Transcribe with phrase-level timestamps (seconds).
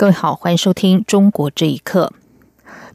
[0.00, 2.10] 各位好，欢迎收听《中国这一刻》。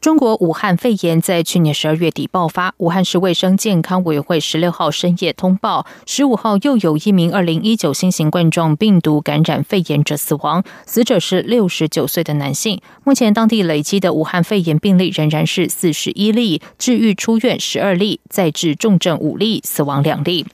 [0.02, 12.81] 中国武汉肺炎在去年十二月底爆发，武汉市卫生健康委员会十六号深夜通报，十五号又有一名二零一九新型冠状病毒感染肺炎者死亡，死者是六十九岁的男性。
[13.03, 20.48] 目前当地累积的武汉肺炎病例仍然是四十一例，治愈出院十二例，再治重症五例，死亡两例。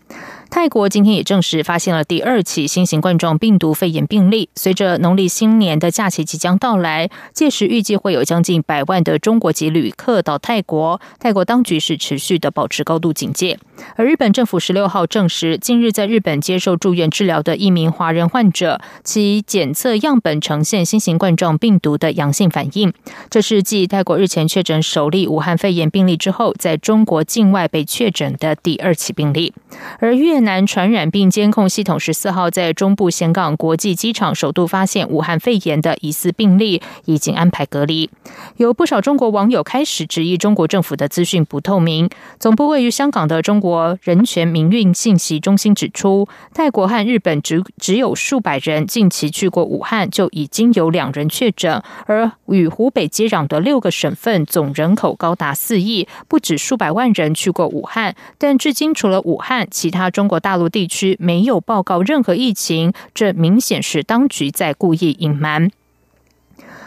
[0.52, 4.50] 泰国今天也证实发现了第二起新型冠状病毒肺炎病例。
[4.54, 11.00] 随着农历新年的假期即将到来，届时预计会有将近百万的中国籍旅客到泰国。
[11.18, 13.58] 泰国当局是持续的保持高度警戒。
[13.96, 22.94] 而日本政府十六号证实，近日在日本接受住院治疗的一名华人患者，其检测样本呈现新型冠状病毒的阳性反应。
[23.30, 29.54] 这是继泰国日前确诊首例武汉肺炎病例之后，在中国境外被确诊的第二起病例。
[30.00, 38.10] 而越南传染病监控系统十四号在中部香港国际机场首度发现武汉肺炎的疑似病例，已经安排隔离。
[38.58, 42.10] 有不少中国网友开始质疑中国政府的资讯不透明。
[42.40, 51.82] 总部位于香港的中国人权民运信息中心指出，泰国和日本只只有数百人近期去过武汉，就已经有两人确诊。
[52.06, 65.70] 而与湖北接壤的六个省份总人口高达四亿，不止数百万人去过武汉，但至今除了武汉，其他中国大陆地区没有报告任何疫情，这明显是当局在故意隐瞒。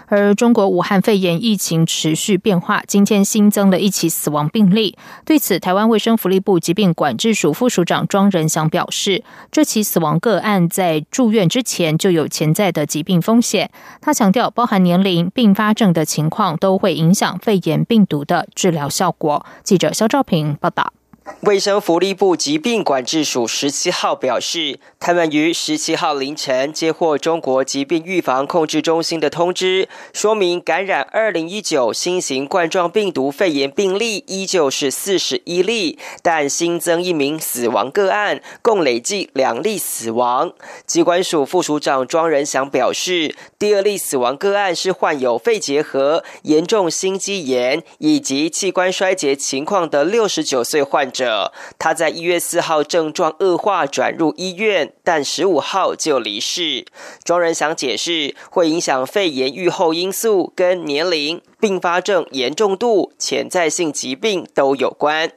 [0.07, 4.97] 而中国武汉肺炎疫情持续变化，今天新增了一起死亡病例。
[5.27, 9.23] 对此，台湾卫生福利部疾病管制署副署长庄仁祥表示，
[9.53, 13.71] 这起死亡个案在住院之前就有潜在的疾病风险。
[14.01, 19.45] 他强调，包含年龄、并发症的情况都会影响肺炎病毒的治疗效果。
[19.63, 20.95] 记者肖兆平报道。
[21.41, 40.53] 卫生福利部疾病管制署十七号表示，他们于十七号凌晨接获中国疾病预防控制中心的通知，说明感染二零一九新型冠状病毒肺炎病例依旧是四十一例，但新增一名死亡个案，共累计两例死亡。
[40.87, 51.14] 机关署副署长庄仁祥表示，第二例死亡个案是患有肺结核、严重心肌炎以及器官衰竭情况的六十九岁患。
[51.15, 56.85] 者，他在一月四号症状恶化，转入医院，但十五号就离世。
[57.23, 61.41] 庄仁祥解释，会影响肺炎预后因素跟年龄。
[61.65, 65.33] 并发症严重度、潜在性疾病都有关。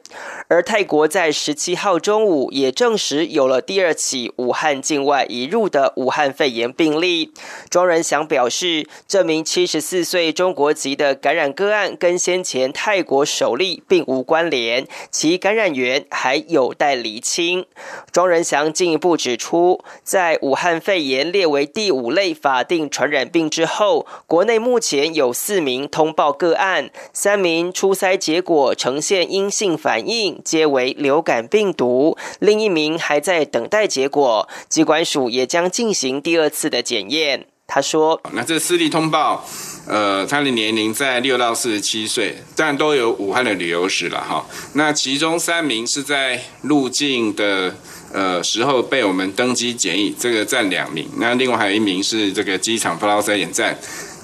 [0.48, 7.32] 而泰国在十七号中午也证实有了第二起武汉境外移入的武汉肺炎病例。
[7.70, 17.64] 庄仁祥表示，这名七十四岁中国籍的感染个案跟先前泰国首例并无关联，其感染源还有待厘清。
[18.12, 26.08] 庄仁祥进一步指出，在武汉肺炎列为第五类法定传染病之后，国内目前有四名通。
[26.18, 37.46] 报个案，三名初筛结果呈现阴性反应，皆为流感病毒；另一名还在等待结果，机关署也将进行第二次的检验。
[37.70, 39.46] 他说：“那这四例通报，
[39.86, 44.46] 呃，他的年龄在六到四十七岁，但都有武汉的旅游史了哈。
[44.72, 47.76] 那其中三名是在入境的
[48.10, 51.06] 呃时候被我们登机检疫，这个占两名。
[51.18, 53.78] 那另外还有一名是这个机场发筛检站，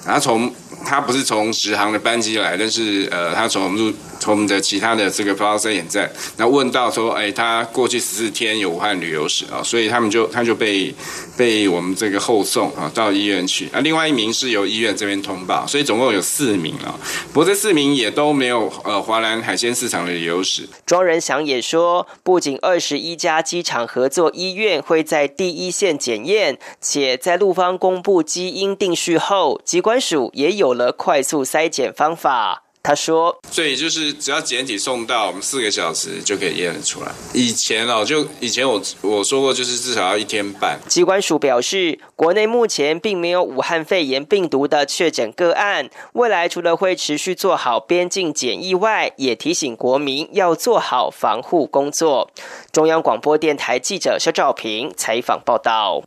[0.05, 0.51] 然后从。”
[0.87, 3.91] 他不是从直航的班机来，但是呃，他从入。
[4.17, 10.91] 从我们的其他的这个发烧三眼站，那问到说，哎，他过去十四天有武汉旅游史啊，所以他们就他就被
[11.37, 13.67] 被我们这个后送啊到医院去。
[13.71, 16.97] 啊，另外一名是由医院这边通报，所以总共有四名啊。
[17.33, 20.67] 不过这四名也都没有呃华南海鲜市场的旅游史。
[20.87, 32.63] 庄仁祥也说，不仅二十一家机场合作医院会在第一线检验，且在陆方公布基因定序后，机关署也有了快速筛检方法。
[32.87, 37.11] 他说：“所以就是只要检体送到，我们四个小时就可以验得出来。
[37.33, 45.89] 以前哦，就以前我我说过，就是至少要一天半。”机关署表示，国内目前并没有武汉肺炎病毒的确诊个案。
[46.13, 52.29] 未来除了会持续做好边境检疫外，也提醒国民要做好防护工作。
[52.71, 56.03] 中央广播电台记者肖兆平采访报道。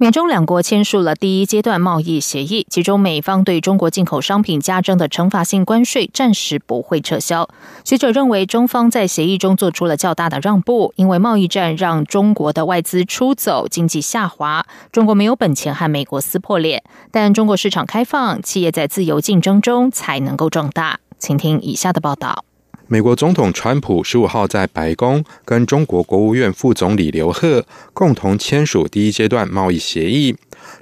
[0.00, 7.48] 美中两国签署了第一阶段贸易协议，其中美方对中国进口商品加征的惩罚性关税暂时不会撤销。
[7.84, 16.84] 学者认为，中方在协议中做出了较大的让步，因为贸易战让中国的外资出走，经济下滑，中国没有本钱和美国撕破脸。
[17.10, 21.00] 但中国市场开放，企业在自由竞争中才能够壮大。
[21.18, 22.44] 请听以下的报道。
[22.90, 27.62] 美国总统川普十五号在白宫跟中国国务院副总理刘鹤
[27.92, 30.34] 共同签署第一阶段贸易协议，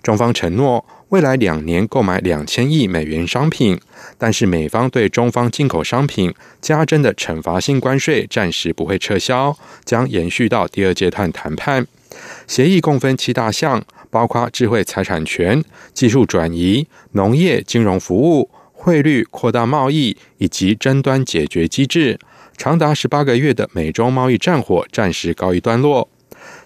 [0.05, 3.81] 中方承诺未来两年购买两千亿美元商品，
[4.17, 11.85] 但是美方对中方进口商品加征的惩罚性关税暂时不会撤销，将延续到第二阶段谈判。
[12.47, 15.61] 协议共分七大项，包括智慧财产权、
[15.93, 18.49] 技术转移、农业、金融服务。
[18.86, 22.20] 汇率扩大贸易以及争端解决机制，
[22.56, 26.08] 长达十八个月的美中贸易战火暂时告一段落。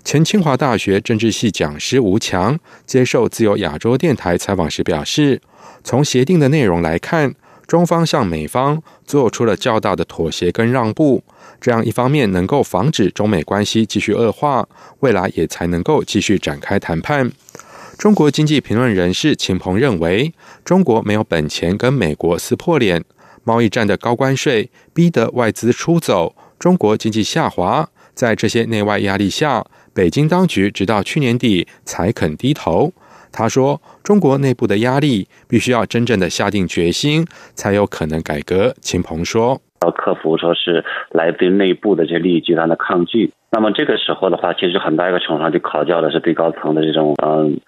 [0.05, 5.41] 前清华大学政治系讲师吴强接受自由亚洲电台采访时表示，
[5.83, 7.35] 从协定的内容来看，
[7.67, 11.25] 中方向美方做出了较大的妥协跟让步，
[11.59, 14.69] 这样一方面能够防止中美关系继续恶化，
[14.99, 17.33] 未来也才能够继续展开谈判。
[18.01, 20.33] 中国经济评论人士秦鹏认为，
[20.65, 23.05] 中国没有本钱跟美国撕破脸，
[23.45, 27.87] 贸易战的高关税逼得外资出走，中国经济下滑。
[28.15, 32.91] 在这些内外压力下，北京当局直到去年底才肯低头。
[33.31, 43.31] 他说：“中国内部的压力必须要真正的下定决心，才有可能改革。”秦鹏说：“要克服说是来自于内部的这些利益集团的抗拒。
[43.53, 47.61] 那么这个时候的话，其实很大一个程度上就考教的是最高层的这种嗯。”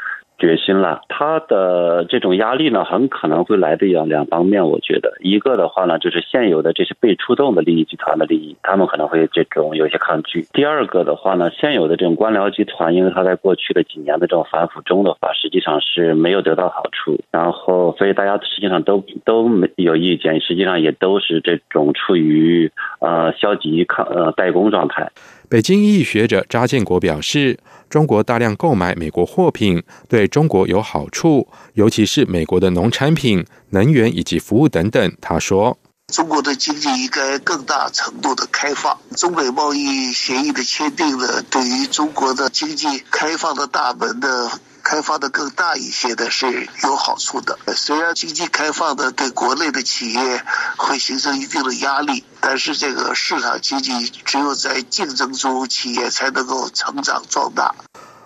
[0.42, 4.66] 决心了，他的这种压力呢，很可能会来的两两方面。
[4.66, 10.44] 我觉得，一个的话呢，就是现有的这些被出动的利益集团的利益，他们可能会这种有些抗拒。
[10.52, 22.68] 第二个的话呢，现有的这种官僚集团，因为他在过去的几年的这种反腐中的话，实际上是没有得到好处，然后所以大家实际上都都没有意见，实际上也都是这种处于
[22.98, 25.08] 呃消极抗呃代工状态。
[25.52, 27.58] 北京医学者查建国表示，
[27.90, 35.12] 中国大量购买美国货品对中国有好处，尤其是美国的农产品、能源以及服务等等。
[35.20, 35.76] 他说
[36.10, 47.58] ：“中国的经济应该更大程度的开放，中美贸易协议的签订呢，对于中国的经济开放的大门的。”开放的更大一些的是有好处的。
[47.74, 50.42] 虽然经济开放的对国内的企业
[50.76, 53.92] 会形成一定的压力，但是这个市场经济
[54.24, 57.74] 只有在竞争中，企业才能够成长壮大。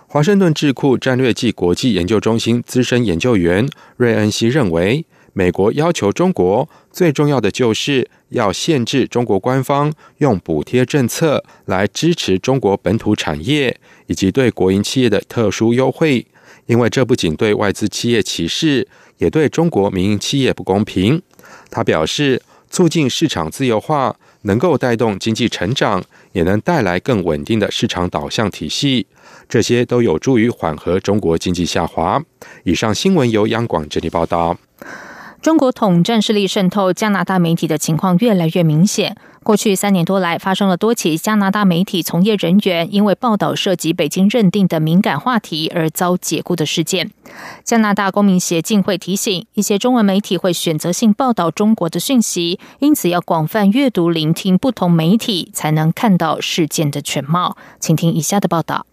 [0.08, 16.26] 华盛顿智库战略暨国际研究中心资深研究员瑞恩西认为，美国要求中国最重要的就是要限制中国官方用补贴政策来支持中国本土产业，以及对国营企业的特殊优惠。
[16.67, 18.87] 因为这不仅对外资企业歧视，
[19.19, 21.21] 也对中国民营企业不公平。
[21.71, 26.03] 他表示，促进市场自由化能够带动经济成长，
[26.33, 29.07] 也能带来更稳定的市场导向体系，
[29.49, 32.23] 这些都有助于缓和中国经济下滑。
[32.65, 34.57] 以上新闻由央广这里报道。
[35.41, 39.17] 中国统战势力渗透加拿大媒体的情况越来越明显。
[39.44, 47.12] 过去三年多来，发生了多起加拿大媒体从业人员因为报道涉及北京认定的敏感话题而遭解雇的事件。
[47.62, 57.57] 加拿大公民协进会提醒，一些中文媒体会选择性报道中国的讯息，因此要广泛阅读、聆听不同媒体，才能看到事件的全貌。
[57.78, 58.87] 请听以下的报道。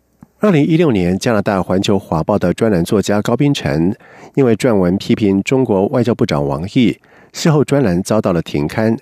[0.44, 3.96] 二零一六年，加拿大《环球华报》的专栏作家高斌晨，
[4.36, 6.98] 因为撰文批评中国外交部长王毅，
[7.32, 8.98] 事后专栏遭到了停刊。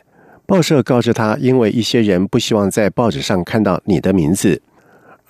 [0.45, 4.61] 报社告知他，因为一些人不希望在报纸上看到你的名字。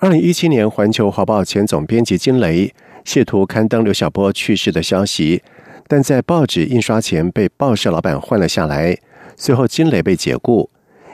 [0.00, 2.70] 二零一七年，《环球华报》前总编辑金雷
[3.04, 5.42] 试图刊登刘晓波去世的消息，
[5.88, 8.94] 但在报纸印刷前被报社老板换了下来。
[9.34, 10.68] 随后，金雷被解雇。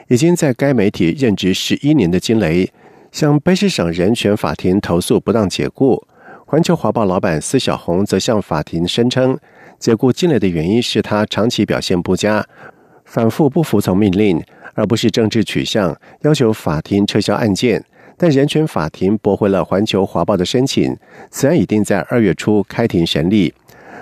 [0.09, 2.69] 已经在该媒体任职十一年的金雷。
[3.11, 6.05] 向卑诗省人权法庭投诉不当解雇，
[6.45, 9.37] 环球华报老板司小红则向法庭声称，
[9.79, 12.45] 解雇金磊的原因是他长期表现不佳，
[13.05, 14.43] 反复不服从命令，
[14.75, 17.83] 而不是政治取向，要求法庭撤销案件。
[18.15, 20.95] 但人权法庭驳回了环球华报的申请，
[21.31, 23.53] 此案已定在二月初开庭审理。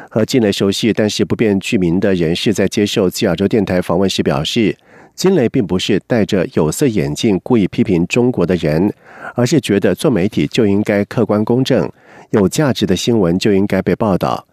[0.09, 4.75] 和金磊熟悉但是不便具名的人士在接受自亚洲电台访问时表示。
[5.17, 8.93] 金雷并不是戴着有色眼镜故意批评中国的人，
[9.33, 11.91] 而是觉得做媒体就应该客观公正，
[12.29, 14.45] 有价值的新闻就应该被报道。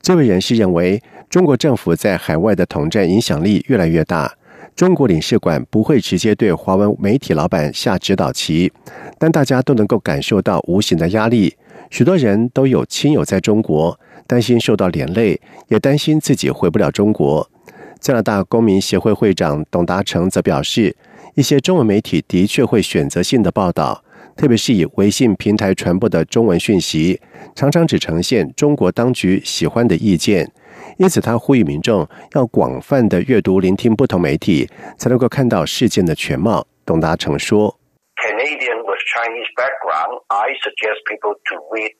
[0.00, 4.32] 这位人士认为，中国政府在海外的统战影响力越来越大，
[4.76, 8.72] 中国领事馆不会直接对华文媒体老板下指导棋，
[9.18, 11.52] 但大家都能够感受到无形的压力，
[11.90, 17.50] 许多人都有亲友在中国，担心受到连累，也担心自己回不了中国。
[18.04, 20.94] 加拿大公民协会会长董达成则表示，
[21.36, 24.04] 一些中文媒体的确会选择性的报道，
[24.36, 27.18] 特别是以微信平台传播的中文讯息，
[27.54, 30.52] 常常只呈现中国当局喜欢的意见。
[30.98, 34.68] 因此，他呼吁民众要广泛的阅读、聆听不同媒体，
[34.98, 36.66] 才能够看到事件的全貌。
[36.84, 37.74] 董达成说
[38.20, 41.94] ：“Canadian with Chinese background, I suggest people to read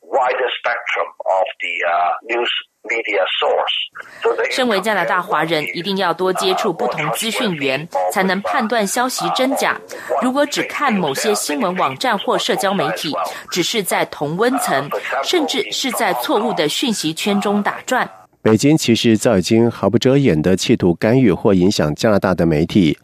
[0.00, 2.50] wider spectrum of the news.”
[2.86, 9.76] media source 身为加拿大华人，一定要多接触不同资讯源，才能判断消息真假。
[10.22, 13.12] 如果只看某些新闻网站或社交媒体，
[13.50, 14.88] 只是在同温层，
[15.24, 18.08] 甚至是在错误的讯息圈中打转。
[18.40, 22.96] 北京其实早已经毫不遮掩的企图干预或影响加拿大的媒体。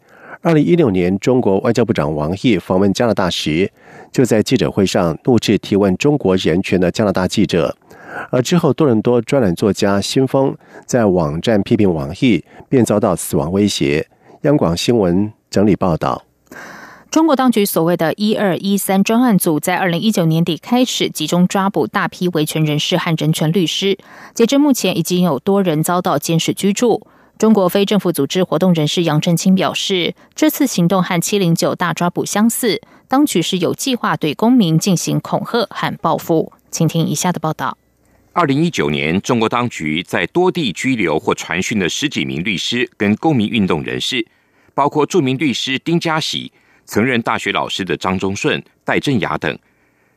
[0.45, 3.71] 二零一六年，中国外交部长王毅访问加拿大时，
[4.11, 7.73] 就在记者会上怒斥提问中国人权的加拿大记者。
[8.29, 10.53] 而之后，多伦多专栏作家新峰
[10.85, 14.05] 在网站批评王毅，便遭到死亡威胁。
[14.41, 16.25] 央广新闻整理报道：
[17.09, 23.97] 中国当局所谓的“一二一三”专案组，在二零一九年底开始集中抓捕大批维权人士和人权律师。
[24.33, 27.07] 截至目前，已经有多人遭到监视居住。
[27.37, 36.53] 中国非政府组织活动人士杨振清表示，这次行动和七零九大抓捕相似，当局是有计划对公民进行恐吓和报复。
[36.71, 37.77] 请听以下的报道。
[38.31, 44.25] 二零一九年，中国当局在多地拘留或传讯了十几名律师跟公民运动人士，
[44.73, 46.51] 包括著名律师丁家喜、
[46.85, 49.57] 曾任大学老师的张忠顺、戴振雅等。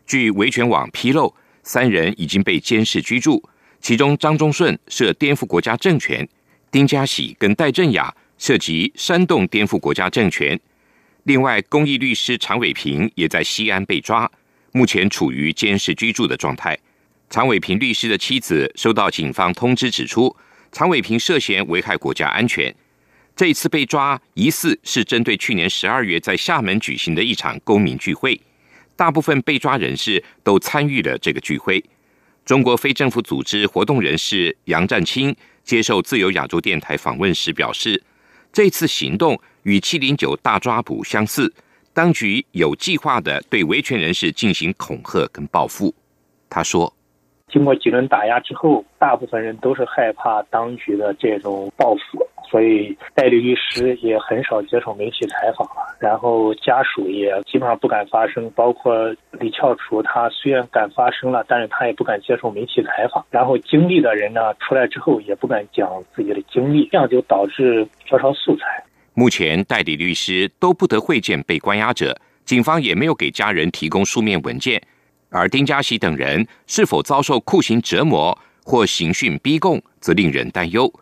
[0.07, 3.43] 据维权网披露，三人已经被监视居住，
[3.81, 6.27] 其中张忠顺涉颠覆国家政权，
[6.71, 10.59] 丁家喜跟戴振雅涉及煽动颠覆国家政权。
[11.25, 14.31] 另外，公益律师常伟平也在西安被抓，
[14.73, 16.79] 目前处于监视居住的状态。
[17.29, 20.37] 常伟平律师的妻子收到警方通知，指出
[20.71, 22.73] 常伟平涉嫌危害国家安全。
[23.35, 28.41] 这一次被抓，疑似是针对去年十二月在厦门举行的一场公民聚会，
[28.95, 31.85] 大部分被抓人士都参与了这个聚会。
[32.47, 35.35] 中国非政府组织活动人士杨占清
[35.65, 38.01] 接受自由亚洲电台访问时表示，
[38.53, 41.53] 这次行动与七零九大抓捕相似，
[41.93, 45.93] 当局有计划的对维权人士进行恐吓跟报复。
[46.49, 46.93] 他说。
[47.49, 55.97] 经过几轮打压之后，大部分人都是害怕当局的这种报复，所以代理律师也很少接受媒体采访了。
[55.99, 63.25] 然后家属也基本上不敢发声，包括李翘楚，他虽然敢发声了，但是他也不敢接受媒体采访。
[63.31, 68.85] 然后经历的人呢，出来之后也不敢讲自己的经历，这样就导致缺少素材。
[69.15, 74.81] 目前代理律师都不得会见被关押者，警方也没有给家人提供书面文件。
[75.31, 80.93] 而丁家喜等人是否遭受酷刑折磨或刑讯逼供，则令人担忧。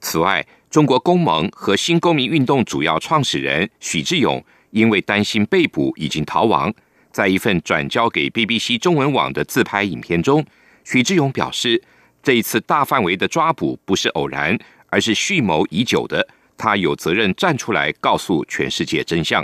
[0.00, 0.44] 此外，
[0.76, 6.70] 中国公盟和新公民运动主要创始人许志勇因为担心被捕，已经逃亡。
[7.10, 10.44] 在一份转交给 BBC 中文网的自拍影片中，
[10.84, 11.82] 许志勇表示，
[12.22, 14.58] 这一次大范围的抓捕不是偶然，
[14.90, 16.28] 而是蓄谋已久的。
[16.58, 19.42] 他有责任站出来告诉全世界真相。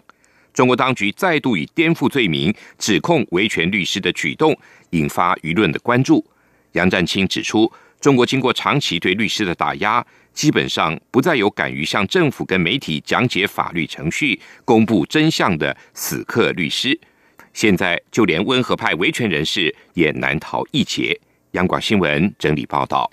[0.52, 4.54] 中国当局再度以颠覆罪名指控维权律师的举动，
[4.90, 6.22] 引发舆论的关注。
[6.72, 7.72] 杨占清指出，
[8.02, 16.98] 中国经过长期对律师的打压，基本上不再有敢于向政府跟媒体讲解法律程序、公布真相的死磕律师。
[17.52, 21.18] 现在就连温和派维权人士也难逃一劫。
[21.52, 23.10] 央广新闻整理报道。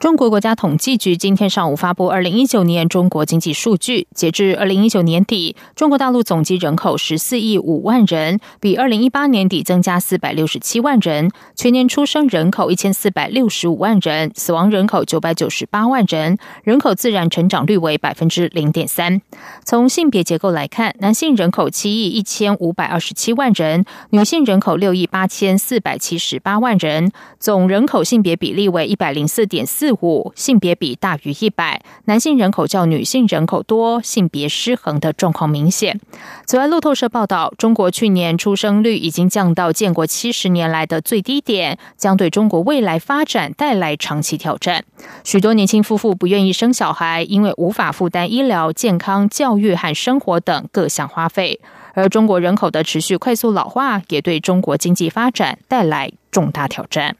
[0.00, 11.30] 中国国家统计局今天上午发布二零一九年中国经济数据，截至二零一九年底，中国大陆总计人口十四亿五万人，比二零一八年底增加四百六十七万人。
[11.54, 19.22] 全年出生人口一千四百六十五万人，死亡人口九百九十八万人，人口自然成长率为百分之零点三。
[19.64, 29.94] 从性别结构来看，男性人口七亿一千五百二十七万人，女性人口六亿八千四百七十八万人，总人口性别比例为一百零四点四四。
[30.04, 35.98] 五性别比大于一百，男性人口较女性人口多，性别失衡的状况明显。
[36.44, 44.84] 此外，路透社报道，中国去年出生率已经降到建国七十年来的最低点，将对中国未来发展带来长期挑战。
[45.22, 51.60] 许多年轻夫妇不愿意生小孩，因为无法负担医疗、健康、教育和生活等各项花费。
[51.94, 57.16] 而中国人口的持续快速老化，也对中国经济发展带来重大挑战。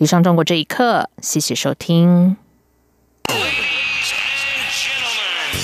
[0.00, 2.36] 以上中国这一刻，谢谢收听。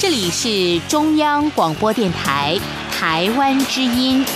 [0.01, 2.59] 这里是中央广播电台
[2.91, 4.27] 台湾之音。